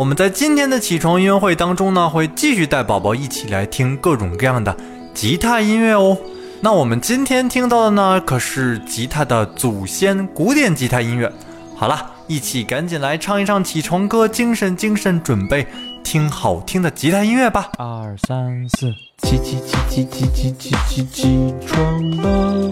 [0.00, 4.74] 我们在今天的起床音乐会当中呢，会继续带宝宝一起来听各种各样的
[5.12, 6.16] 吉他音乐哦。
[6.62, 11.30] 那我们今天听到的呢，可是吉他的祖先——古典吉他音乐。
[11.76, 15.66] 好了，一起赶紧来唱一唱起床歌，精神精神，准备
[16.02, 17.68] 听好听的吉他音乐吧。
[17.76, 22.70] 二三四，起起起起起起起起起床了，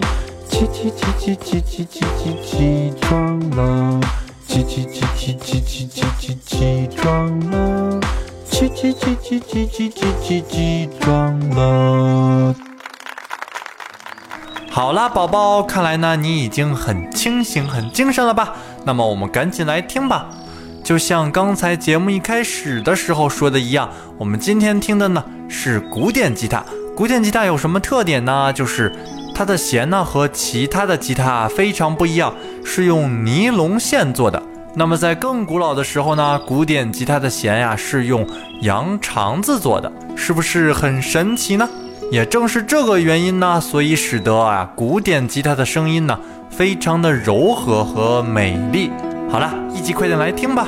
[0.49, 3.99] 起起起起起起起起起床了，
[4.63, 7.99] 起起起起起起起起起床了，
[8.49, 12.55] 起起起起起起起起起床了。
[14.69, 18.53] 好啦，宝宝，看来呢你已经很清醒、很精神了吧？
[18.85, 20.27] 那么我们赶紧来听吧。
[20.83, 26.63] 就像刚才节目一开始的时候说的一样，我们今天听的呢是古典吉他。
[26.95, 28.51] 古典吉他有什么特点呢？
[28.51, 28.91] 就是
[29.33, 32.33] 它的弦呢和其他的吉他非常不一样，
[32.65, 34.41] 是用尼龙线做的。
[34.75, 38.25] 那么在更古老的时候呢，古典吉他的弦呀是用
[38.61, 41.67] 羊肠子做的，是不是很神奇呢？
[42.11, 46.17] 也正是这个原因呢，所以使得啊古典吉他的声音呢
[46.49, 48.89] 非常的柔和和美丽。
[49.29, 50.67] 好了，一起快点来听吧。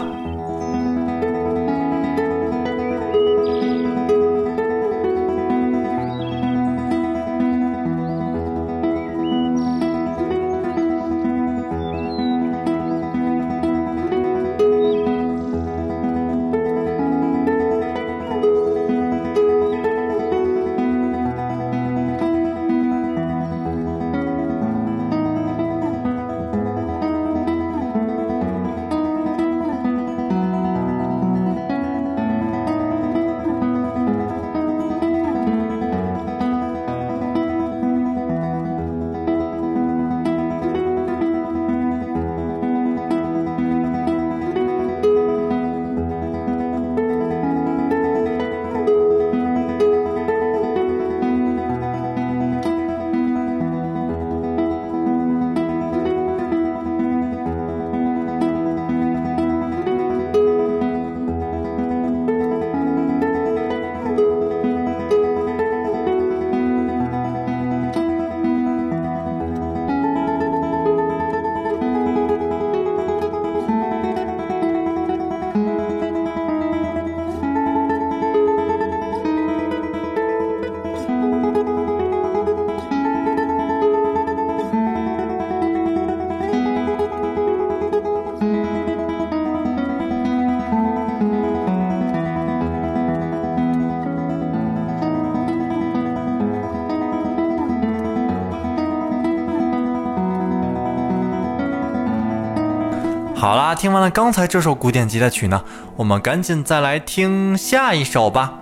[103.41, 105.63] 好啦，听完了刚才这首古典吉他曲呢，
[105.95, 108.53] 我们赶紧再来听下一首吧。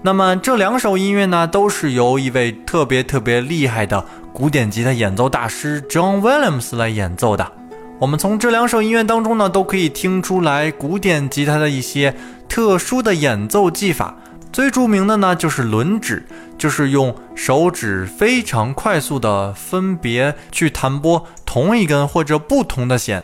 [0.00, 7.52] 那么这两首音乐呢，都是由一位特别特别厉害的古典吉他演奏大师 John Williams 来演奏的。
[7.98, 12.16] 我们从这两首音乐当中呢，都可以听出来古典吉他的一些
[12.48, 14.16] 特殊的演奏技法。
[14.50, 16.26] 最著名的呢，就是轮指，
[16.56, 23.22] 就是用手指非常快速的分别去弹拨同一根或者不同的弦。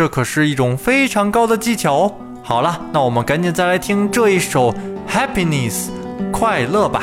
[0.00, 2.14] 这可是一种非常高的技巧哦。
[2.42, 4.72] 好了，那我们赶紧再来听这一首
[5.06, 5.88] 《Happiness》
[6.32, 7.02] 快乐吧。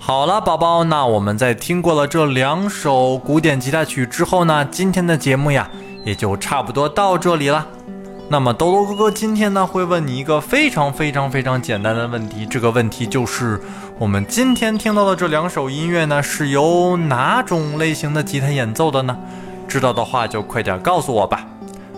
[0.00, 5.68] 好了，宝宝，那我们在听过了这两首古典吉他曲之后呢，今天的节目呀
[6.04, 7.66] 也就差不多到这里了。
[8.30, 13.60] 那么兜兜哥哥今天呢会问你一个非常非常非常简单的问题，这个问题就是
[13.98, 19.16] 我们今天听到的这两首音乐呢是由哪种类型的吉他演奏的呢？
[19.66, 21.44] 知道的话就快点告诉我吧。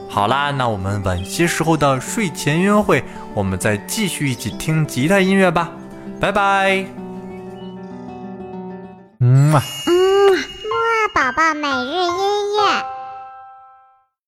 [0.08, 3.04] 好啦，那我们晚些时候的睡前约会，
[3.34, 5.70] 我们再继续一起听吉他音乐吧。
[6.18, 7.09] 拜拜。
[9.50, 9.62] 嗯嘛。
[9.86, 12.99] 嗯，木宝宝每日音乐。